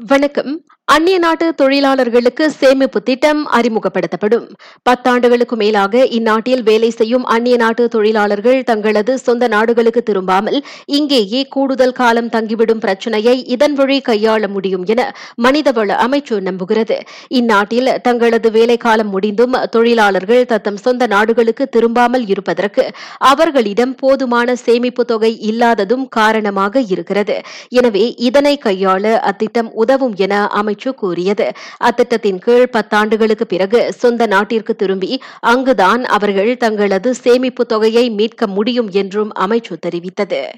[0.00, 0.52] வணக்கம்.
[0.94, 4.44] அந்நிய நாட்டு தொழிலாளர்களுக்கு சேமிப்பு திட்டம் அறிமுகப்படுத்தப்படும்.
[4.88, 10.58] பத்தாண்டுகளுக்கு மேலாக இந்நாட்டில் வேலை செய்யும் அந்நிய நாட்டு தொழிலாளர்கள் தங்களது சொந்த நாடுகளுக்கு திரும்பாமல்
[10.98, 15.04] இங்கேயே கூடுதல் காலம் தங்கிவிடும் பிரச்சினையை இதன் வழி கையாள முடியும் என
[15.42, 16.98] மனிதவள அமைச்சு நம்புகிறது.
[17.40, 22.86] இந்நாட்டில் தங்களது வேலை காலம் முடிந்தும் தொழிலாளர்கள் தத்தம் சொந்த நாடுகளுக்கு திரும்பாமல் இருப்பதற்கு
[23.32, 27.38] அவர்களிடம் போதுமான சேமிப்பு தொகை இல்லாததும் காரணமாக இருக்கிறது.
[27.68, 31.52] எனவே இதனை கையாள அத்திட்டம் உதவும் என அமைச்சு கூறியது.
[31.84, 39.32] அத்திட்டத்தின் கீழ் பத்தாண்டுகளுக்கு பிறகு சொந்த நாட்டிற்கு திரும்பி அங்குதான் அவர்கள் தங்களது சேமிப்பு தொகையை மீட்க முடியும் என்றும்
[39.40, 40.48] அமைச்சு தெரிவித்தது.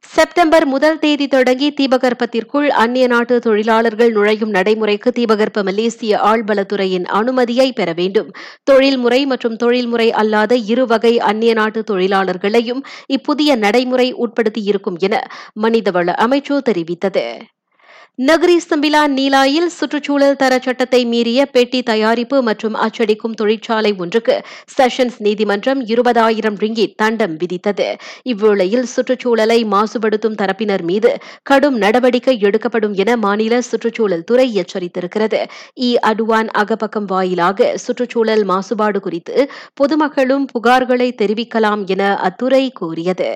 [0.00, 7.92] செப்டம்பர் முதல் தேதி தொடங்கி தீபகற்பத்திற்குள் அந்நிய நாட்டு தொழிலாளர்கள் நுழையும் நடைமுறைக்கு தீபகற்ப மலேசிய ஆழ்பலத்துறையின் அனுமதியை பெற
[7.92, 8.30] வேண்டும்.
[8.62, 15.26] தொழில்முறை மற்றும் தொழில்முறை அல்லாத இரு வகை அந்நிய நாட்டு தொழிலாளர்களையும் இப்புதிய நடைமுறை உட்படுத்தியிருக்கும் என
[15.62, 17.36] மனிதவள அமைச்சு தெரிவித்தது.
[18.18, 24.34] நகரி சிம்பிலா நீலாயில் சுற்றுச்சூழல் தர சட்டத்தை மீறிய பெட்டி தயாரிப்பு மற்றும் அச்சடிக்கும் தொழிற்சாலை ஒன்றுக்கு
[24.74, 27.86] செஷன்ஸ் நீதிமன்றம் இருபதாயிரம் ரிங்கி தண்டம் விதித்தது.
[28.24, 31.12] இவ்வேளையில் சுற்றுச்சூழலை மாசுபடுத்தும் தரப்பினர் மீது
[31.42, 35.40] கடும் நடவடிக்கை எடுக்கப்படும் என மாநில சுற்றுச்சூழல் துறை எச்சரித்திருக்கிறது.
[35.80, 35.90] இ.
[36.02, 39.36] அடுவான் அகப்பக்கம் வாயிலாக சுற்றுச்சூழல் மாசுபாடு குறித்து
[39.74, 43.30] பொதுமக்களும் புகார்களை தெரிவிக்கலாம் என அத்துறை கூறியது.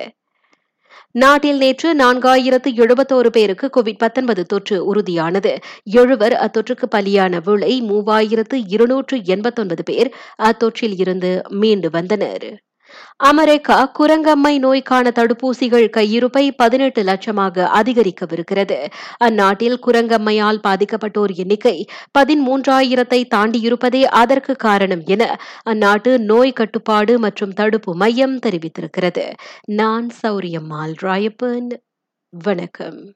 [1.14, 5.52] நாட்டில் நேற்று நான்காயிரத்து எழுபத்தோரு பேருக்கு கோவிட் பத்தொன்பது தொற்று உறுதியானது.
[5.84, 10.10] எழுவர் அத்தொற்றுக்கு பலியான வேளை மூவாயிரத்து இருநூற்று எண்பத்தொன்பது பேர்
[10.42, 12.46] அத்தொற்றில் இருந்து மீண்டு வந்தனர்.
[13.16, 18.86] அமெரிக்கா குரங்கம்மை நோய்க்கான தடுப்பூசிகள் கையிருப்பை பதினெட்டு லட்சமாக அதிகரிக்கவிருக்கிறது.
[19.16, 21.86] அந்நாட்டில் குரங்கம்மையால் பாதிக்கப்பட்டோர் எண்ணிக்கை
[22.18, 29.32] பதிமூன்றாயிரத்தை தாண்டியிருப்பதே அதற்கு காரணம் என அந்நாட்டு நோய் கட்டுப்பாடு மற்றும் தடுப்பு மையம் தெரிவித்திருக்கிறது.
[29.64, 31.70] நான் சௌரியம்மாள் ராயப்பன்.
[32.28, 33.14] வணக்கம்.